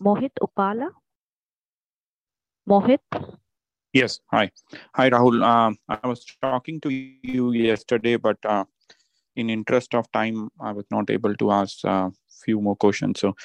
[0.01, 0.89] Mohit upala?
[2.69, 2.99] Mohit?
[3.93, 4.51] Yes hi.
[4.95, 5.43] Hi rahul.
[5.43, 8.65] Um, i was talking to you yesterday but uh,
[9.35, 12.09] in interest of time i was not able to ask a uh,
[12.45, 13.19] few more questions.
[13.19, 13.35] So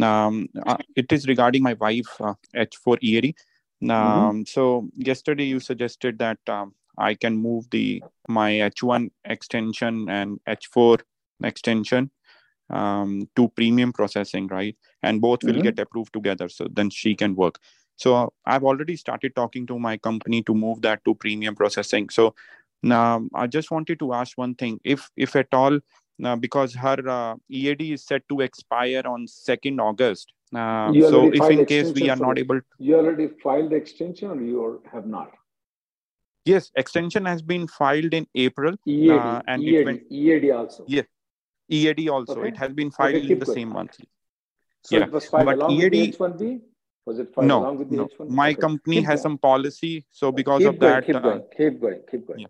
[0.00, 2.08] um, uh, it is regarding my wife
[2.54, 3.55] h4 uh, ead Mm-hmm.
[3.82, 4.42] Um, mm-hmm.
[4.46, 11.00] So yesterday you suggested that um, I can move the my H1 extension and H4
[11.42, 12.10] extension
[12.70, 14.76] um, to premium processing, right?
[15.02, 15.62] And both will mm-hmm.
[15.62, 17.58] get approved together, so then she can work.
[17.96, 22.10] So I've already started talking to my company to move that to premium processing.
[22.10, 22.34] So
[22.82, 25.78] now I just wanted to ask one thing: if if at all
[26.18, 30.32] because her uh, EAD is set to expire on 2nd August.
[30.54, 34.40] Uh, so if in case we are not able, You already filed the extension or
[34.40, 35.32] you have not?
[36.44, 38.76] yes, extension has been filed in April.
[38.86, 40.84] EAD, uh, and EAD, went, EAD also.
[40.86, 41.02] yeah,
[41.68, 42.38] EAD also.
[42.38, 42.48] Okay.
[42.48, 43.56] It has been filed keep in the going.
[43.56, 43.98] same month.
[44.84, 46.60] So yeah, it was filed but along with the EAD, H1B?
[47.06, 48.04] Was it filed no, along with the no.
[48.06, 48.30] H1B?
[48.30, 48.60] My Okay.
[48.60, 49.22] company Keep has going.
[49.22, 52.46] some policy, so because Keep of going, that, keep uh, going, keep going, keep going.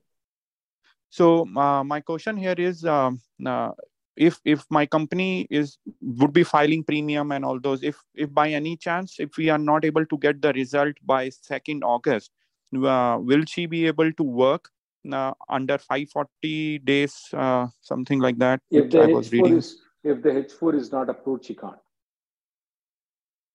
[1.09, 3.73] So uh, my question here is, um, uh,
[4.17, 8.51] if if my company is would be filing premium and all those, if if by
[8.51, 12.31] any chance if we are not able to get the result by second August,
[12.75, 14.71] uh, will she be able to work
[15.13, 18.61] uh, under 540 days, uh, something like that?
[18.71, 19.59] If the I was H4 reading.
[19.59, 21.77] is, if the H4 is not approved, she can't.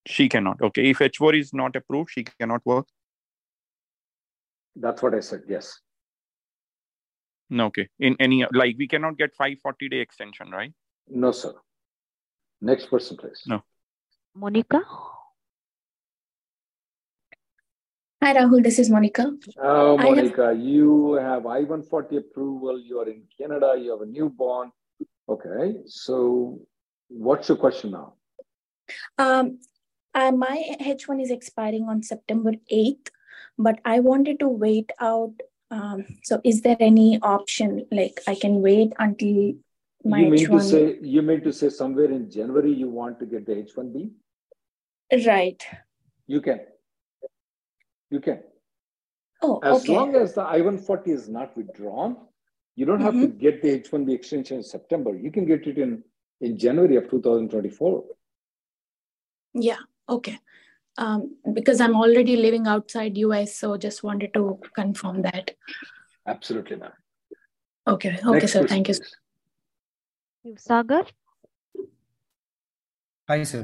[0.07, 0.61] She cannot.
[0.61, 2.87] Okay, if H4 is not approved, she cannot work.
[4.75, 5.79] That's what I said, yes.
[7.51, 7.89] No, okay.
[7.99, 10.73] In any like we cannot get 540 day extension, right?
[11.09, 11.53] No, sir.
[12.61, 13.41] Next person, please.
[13.45, 13.61] No.
[14.33, 14.81] Monica.
[18.23, 18.63] Hi, Rahul.
[18.63, 19.25] This is Monica.
[19.57, 22.79] Oh, I have- Monica, you have I-140 approval.
[22.79, 23.75] You are in Canada.
[23.77, 24.71] You have a newborn.
[25.27, 26.61] Okay, so
[27.09, 28.13] what's your question now?
[29.17, 29.59] Um,
[30.13, 33.09] uh, my H1 is expiring on September 8th,
[33.57, 35.33] but I wanted to wait out.
[35.71, 39.53] Um, so, is there any option like I can wait until
[40.03, 40.61] my you mean to H1?
[40.69, 44.11] say you mean to say somewhere in January you want to get the H1B?
[45.25, 45.63] Right.
[46.27, 46.59] You can.
[48.09, 48.39] You can.
[49.41, 49.93] Oh, As okay.
[49.95, 52.17] long as the I-140 is not withdrawn,
[52.75, 55.15] you don't have to get the H1B extension in September.
[55.15, 56.03] You can get it in
[56.41, 58.03] in January of 2024.
[59.53, 59.77] Yeah.
[60.09, 60.39] Okay.
[61.01, 65.51] Um, because I'm already living outside US, so just wanted to confirm that.
[66.27, 66.91] Absolutely, ma'am.
[67.87, 68.19] Okay.
[68.23, 68.61] Okay, Next sir.
[68.61, 68.95] person, Thank you.
[70.43, 70.63] please.
[70.63, 71.05] Sagar.
[73.27, 73.63] Hi, sir.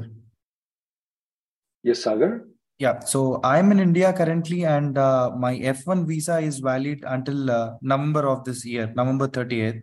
[1.84, 2.44] Yes, Sagar.
[2.78, 7.74] Yeah, so I'm in India currently, and uh, my F1 visa is valid until uh,
[7.82, 9.82] November of this year, November 30th.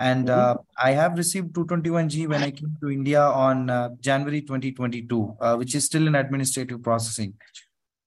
[0.00, 5.36] And uh, I have received 221G when I came to India on uh, January 2022,
[5.38, 7.34] uh, which is still in administrative processing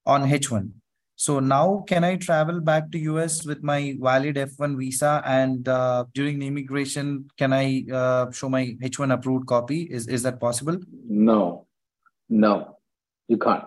[0.07, 0.71] on H1.
[1.15, 5.21] So now, can I travel back to US with my valid F1 visa?
[5.23, 9.83] And uh, during the immigration, can I uh, show my H1 approved copy?
[9.83, 10.79] Is is that possible?
[11.07, 11.67] No,
[12.27, 12.77] no,
[13.27, 13.65] you can't.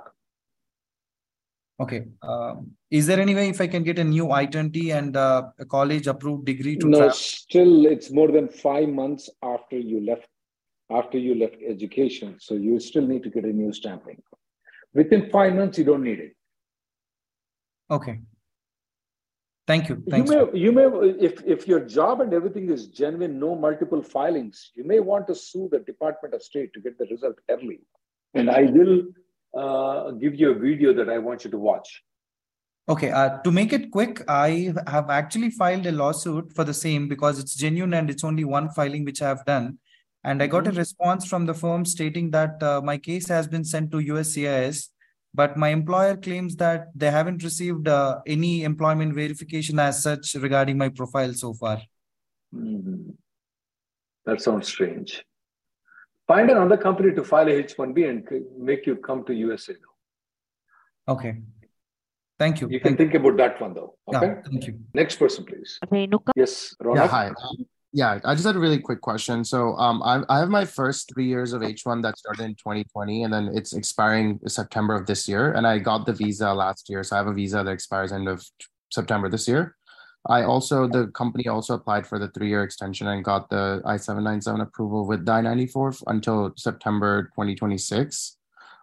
[1.78, 2.06] Okay.
[2.22, 5.64] Um, is there any way if I can get a new I-20 and uh, a
[5.66, 7.14] college approved degree to No, travel?
[7.14, 10.26] still it's more than five months after you left
[10.90, 12.36] after you left education.
[12.38, 14.22] So you still need to get a new stamping.
[14.94, 16.36] Within five months, you don't need it.
[17.90, 18.20] Okay.
[19.66, 20.00] Thank you.
[20.06, 20.84] You may, you may,
[21.18, 25.34] if, if your job and everything is genuine, no multiple filings, you may want to
[25.34, 27.80] sue the Department of State to get the result early.
[28.34, 29.02] And I will
[29.56, 32.02] uh, give you a video that I want you to watch.
[32.88, 33.10] Okay.
[33.10, 37.38] Uh, to make it quick, I have actually filed a lawsuit for the same because
[37.38, 39.78] it's genuine and it's only one filing which I have done.
[40.24, 40.76] And I got a Mhm.
[40.76, 44.88] response from the firm stating that uh, my case has been sent to USCIS,
[45.34, 50.78] but my employer claims that they haven't received uh, any employment verification as such regarding
[50.78, 51.80] my profile so far.
[52.54, 53.14] Mhm.
[54.24, 55.24] That sounds strange.
[56.26, 59.74] Find another company to file a H-1B and make you come to USA.
[59.74, 61.14] Now.
[61.14, 61.36] Okay.
[62.38, 62.68] Thank you.
[62.68, 63.96] You can think about that one though.
[64.10, 64.40] Yeah, Okay.
[64.50, 64.80] thank you.
[64.92, 65.78] Next person, please.
[66.34, 67.08] Yes, Yeah, Ronak.
[67.08, 67.28] hi.
[67.28, 69.42] Um, Yeah, I just had a really quick question.
[69.42, 73.22] So, um, I, I have my first three years of H1 that started in 2020,
[73.22, 75.52] and then it's expiring September of this year.
[75.52, 78.28] And I got the visa last year, so I have a visa that expires end
[78.28, 78.44] of
[78.92, 79.76] September this year.
[80.28, 83.96] I also the company also applied for the three year extension and got the I
[83.96, 88.36] seven nine seven approval with the I ninety four until September 2026.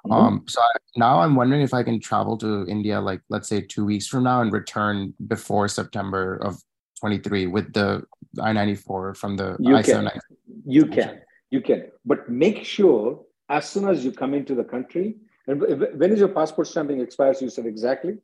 [0.06, 0.12] Mhm.
[0.13, 3.62] Um, so I, now I'm wondering if I can travel to India, like let's say
[3.62, 6.62] two weeks from now, and return before September of
[6.99, 8.03] 23 with the
[8.41, 10.12] I-94 from the You I-79.
[10.12, 10.21] can.
[10.65, 11.21] You can.
[11.51, 11.91] You can.
[12.06, 15.15] But make sure as soon as you come into the country,
[15.47, 17.41] and wh- wh- when is your passport stamping expires?
[17.41, 18.17] You said exactly.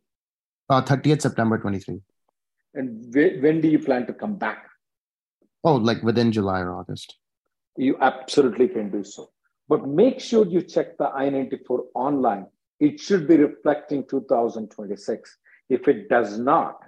[0.70, 2.02] Uh, 30th September 23.
[2.74, 4.66] And wh- when do you plan to come back?
[5.64, 7.18] Oh, like within July or August.
[7.78, 9.30] You absolutely can do so.
[9.68, 12.48] But make sure you check the I 94 online.
[12.80, 15.38] It should be reflecting 2026.
[15.70, 16.80] If it does not,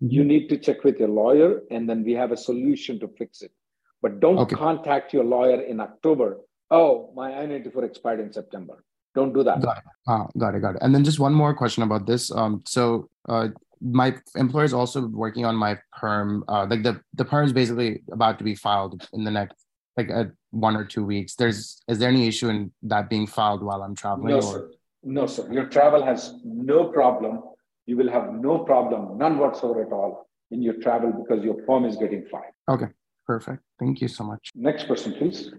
[0.00, 3.42] you need to check with your lawyer and then we have a solution to fix
[3.42, 3.52] it.
[4.00, 4.54] But don't Okay.
[4.56, 6.38] contact your lawyer in October.
[6.70, 8.84] Oh, my I 94 expired in September.
[9.14, 9.60] Don't do that.
[9.60, 9.84] Got it.
[10.06, 10.60] Uh, got it.
[10.62, 10.82] Got it.
[10.82, 12.30] And then just one more question about this.
[12.30, 13.48] Um, so uh,
[13.80, 16.44] my employer is also working on my perm.
[16.48, 20.10] Uh, like the the perm is basically about to be filed in the next like
[20.10, 21.34] a one or two weeks.
[21.34, 24.28] There's is there any issue in that being filed while I'm traveling?
[24.28, 24.42] No, or?
[24.42, 24.70] sir.
[25.02, 25.52] No, sir.
[25.52, 27.42] Your travel has no problem.
[27.86, 31.84] You will have no problem, none whatsoever at all in your travel because your perm
[31.84, 32.52] is getting filed.
[32.68, 32.88] Okay,
[33.26, 33.62] perfect.
[33.78, 34.50] Thank you so much.
[34.54, 35.52] Next person, please.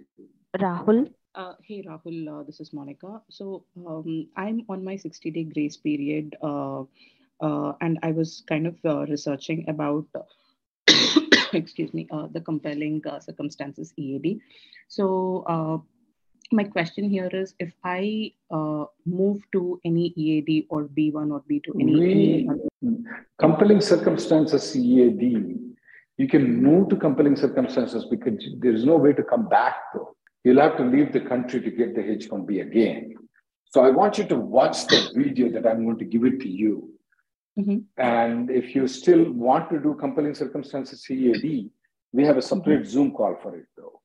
[0.58, 1.12] Rahul.
[1.36, 3.22] Uh, hey Rahul, uh, this is Monica.
[3.30, 6.84] So um, I'm on my 60 day grace period, uh, uh,
[7.42, 10.06] and I was kind of uh, researching about,
[11.54, 14.40] excuse me, uh, the compelling uh, circumstances EAD.
[14.88, 15.78] So uh,
[16.52, 21.80] my question here is, if I uh, move to any EAD or B1 or B2,
[21.80, 22.50] any, any
[22.82, 22.98] We,
[23.38, 25.60] compelling circumstances EAD,
[26.18, 30.16] you can move to compelling circumstances because there is no way to come back though.
[30.44, 33.16] You'll have to leave the country to get the H1B again.
[33.66, 36.50] So I want you to watch the video that I'm going to give it to
[36.50, 36.92] you.
[37.58, 37.86] Mhm.
[37.98, 41.72] And if you still want to do compelling circumstances EAD,
[42.12, 44.02] we have a separate Zoom call for it though.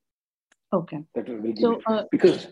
[0.72, 1.04] Okay.
[1.14, 2.48] That will be So, uh, because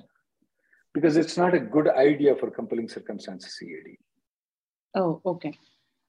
[0.95, 3.99] because it's not a good idea for compelling circumstances EAD.
[4.95, 5.53] Oh, okay.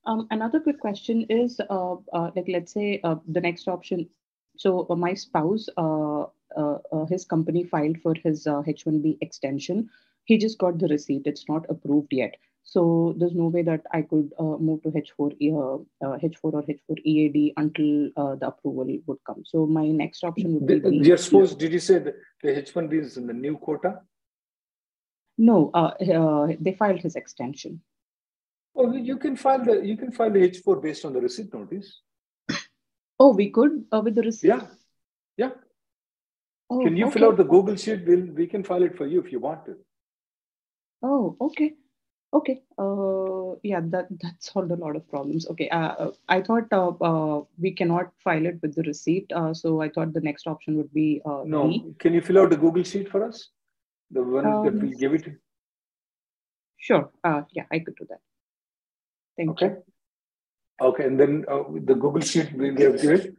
[0.05, 4.09] Um, another quick question is, uh, uh, like, let's say uh, the next option.
[4.57, 6.23] So uh, my spouse, uh,
[6.57, 9.89] uh, uh, his company filed for his uh, H-1B extension.
[10.25, 11.23] He just got the receipt.
[11.25, 12.35] It's not approved yet.
[12.63, 16.37] So there's no way that I could uh, move to H4, E- uh, uh, H4
[16.43, 19.43] or H4 EAD until uh, the approval would come.
[19.45, 20.79] So my next option would be.
[20.79, 24.01] The- the- You're supposed, did you say that the H1B is in the new quota?
[25.37, 27.81] No, uh, uh, they filed his extension.
[28.75, 32.01] Oh, you can file the, you can file the H4 based on the receipt notice.
[33.19, 34.47] Oh, we could uh, with the receipt.
[34.47, 34.65] Yeah,
[35.37, 35.51] yeah.
[36.69, 37.19] Oh, Can you okay.
[37.19, 38.05] fill out the Google sheet?
[38.07, 39.75] We'll, we can file it for you if you want to.
[41.03, 41.73] Oh, okay.
[42.33, 42.61] Okay.
[42.79, 45.47] Uh, yeah, that that solved a lot of problems.
[45.49, 45.69] Okay.
[45.69, 49.31] Uh, uh, I thought uh, uh, we cannot file it with the receipt.
[49.31, 51.93] Uh, so I thought the next option would be uh, No, B.
[51.99, 53.49] can you fill out the Google sheet for us?
[54.09, 55.27] The one that we give it?
[56.77, 57.09] Sure.
[57.23, 58.19] Uh, yeah, I could do that.
[59.37, 59.75] Thank Okay.
[60.81, 63.35] Okay, and then uh, the Google sheet we'll give it,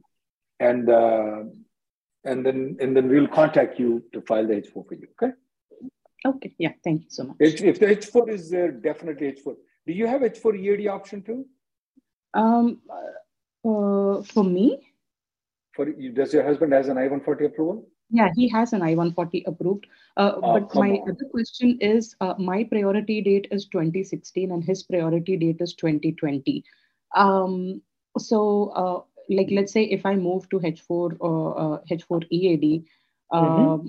[0.60, 1.42] and uh,
[2.24, 5.08] and then and then we'll contact you to file the H4 for you.
[5.20, 5.32] Okay.
[6.24, 6.54] Okay.
[6.58, 6.72] Yeah.
[6.82, 7.36] Thank you so much.
[7.40, 9.54] H, if the H4 is there, definitely H4.
[9.86, 11.44] Do you have H4 EAD option too?
[12.32, 14.78] Um, uh, uh, for me,
[15.74, 17.88] For you, does your husband has an I-140 approval?
[18.10, 19.86] Yeah, he has an I-140 approved.
[20.16, 21.10] Uh, Oh, but my on.
[21.10, 26.64] other question is, uh, my priority date is 2016 and his priority date is 2020.
[27.16, 27.82] Um,
[28.18, 32.84] so, uh, like, let's say if I move to H4 or uh, H4 EAD,
[33.30, 33.88] um, Mm-hmm.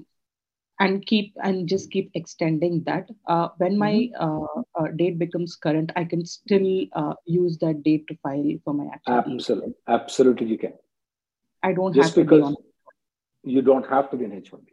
[0.80, 3.10] And keep and just keep extending that.
[3.28, 4.24] Uh, when my Mm-hmm.
[4.24, 8.74] uh, uh, date becomes current, I can still uh, use that date to file for
[8.74, 9.34] my actual EAD.
[9.34, 10.74] Absolutely, absolutely, you can.
[11.64, 12.56] I don't Just have to be because on.
[13.44, 14.68] you don't have to be an H1B.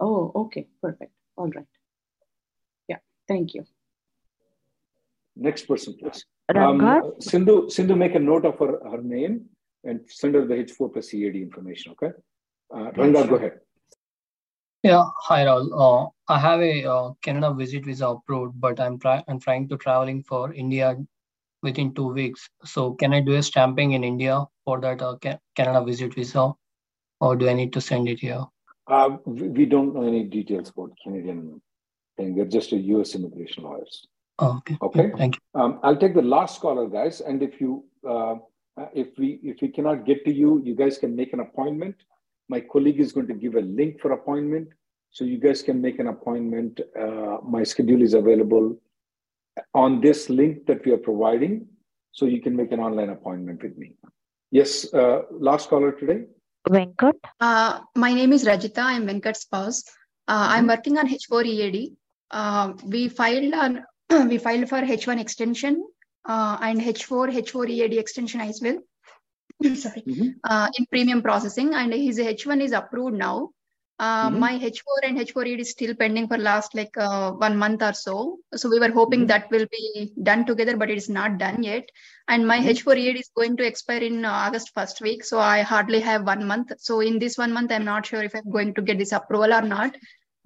[0.00, 1.12] Oh, okay, perfect.
[1.36, 1.66] All right.
[2.88, 3.64] Yeah, thank you.
[5.36, 6.24] Next person, please.
[6.52, 7.02] Ranga?
[7.04, 9.46] Um, Sindhu, Sindhu, make a note of her, her name
[9.84, 11.92] and send her the H4 plus EAD information.
[11.92, 12.12] Okay.
[12.74, 13.60] Uh, Ranga, go ahead.
[14.82, 15.68] Yeah, hi Rahul.
[15.76, 19.76] Uh, I have a uh, Canada visit visa approved, but I'm trying I'm trying to
[19.76, 20.96] traveling for India
[21.62, 22.48] within two weeks.
[22.64, 26.54] So can I do a stamping in India for that uh, Ca- Canada visit visa,
[27.20, 28.42] or do I need to send it here?
[28.86, 31.60] Uh, we, don't know any details about Canadian
[32.16, 32.34] thing.
[32.34, 34.06] We're just a US immigration lawyers.
[34.38, 34.78] Oh, okay.
[34.80, 35.12] Okay.
[35.18, 35.60] Thank you.
[35.60, 37.20] Um, I'll take the last caller, guys.
[37.20, 38.36] And if you, uh,
[38.94, 41.96] if we, if we cannot get to you, you guys can make an appointment.
[42.50, 44.68] My colleague is going to give a link for appointment,
[45.10, 46.80] so you guys can make an appointment.
[47.00, 48.76] Uh, my schedule is available
[49.72, 51.68] on this link that we are providing,
[52.10, 53.92] so you can make an online appointment with me.
[54.50, 56.24] Yes, uh, last caller today.
[56.68, 57.14] Venkat.
[57.38, 58.82] Uh, my name is Rajita.
[58.82, 59.84] I'm Venkat's spouse.
[60.26, 61.92] Uh, I'm working on H4 EAD.
[62.32, 63.84] Uh, we filed on
[64.28, 65.86] we filed for H1 extension
[66.24, 68.78] uh, and H4 H4 EAD extension as well.
[69.62, 70.04] Sorry,
[70.44, 73.50] uh, in premium processing, and his H1 is approved now.
[73.98, 74.38] Uh, Mhm.
[74.38, 77.92] My H4 and H4 EAD is still pending for last like uh, one month or
[77.92, 78.38] so.
[78.54, 79.28] So we were hoping Mhm.
[79.32, 81.90] that will be done together, but it is not done yet.
[82.26, 82.70] And my Mhm.
[82.70, 86.24] H4 EAD is going to expire in uh, August first week, so I hardly have
[86.26, 86.72] one month.
[86.78, 89.52] So in this one month, I'm not sure if I'm going to get this approval
[89.52, 89.94] or not.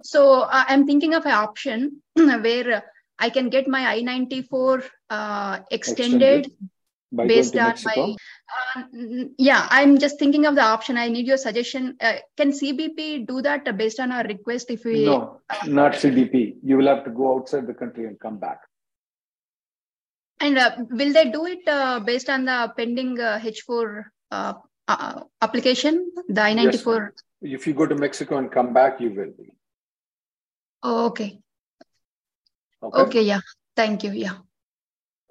[0.03, 2.01] So uh, I'm thinking of an option
[2.47, 2.83] where
[3.17, 6.51] I can get my I-94 uh, extended
[7.11, 8.07] by based on Mexico.
[8.07, 8.15] my
[8.75, 13.25] uh, yeah i'm just thinking of the option i need your suggestion uh, can cbp
[13.27, 16.57] do that uh, based on our request if we No, not CBP.
[16.63, 18.59] You will have to go outside the country and come back.
[20.39, 24.53] And uh, will they do it uh, based on the pending uh, H4 uh,
[24.87, 27.09] uh, application, the i-94
[27.41, 27.59] Yes.
[27.59, 29.53] If you go to Mexico and come back, you will be.
[30.83, 31.39] Oh, okay.
[32.81, 33.01] Okay.
[33.01, 33.21] Okay.
[33.21, 33.39] Yeah.
[33.75, 34.11] Thank you.
[34.11, 34.37] Yeah.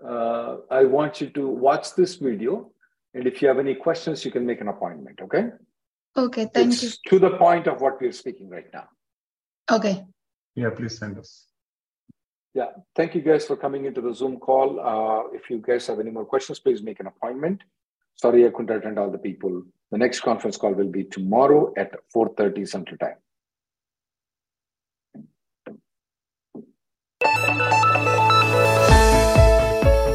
[0.02, 2.70] Uh, I want you to watch this video,
[3.14, 5.20] and if you have any questions, you can make an appointment.
[5.22, 5.50] Okay.
[6.16, 6.46] Okay.
[6.52, 6.90] Thank it's you.
[7.10, 8.88] to the point of what we're speaking right now.
[9.70, 10.04] Okay.
[10.54, 11.46] Yeah, please send us.
[12.54, 12.70] Yeah.
[12.94, 14.78] Thank you guys for coming into the Zoom call.
[14.80, 17.62] Uh, if you guys have any more questions, please make an appointment.
[18.16, 19.62] Sorry, I couldn't attend all the people.
[19.90, 23.16] The next conference call will be tomorrow at 4:30 Central Time.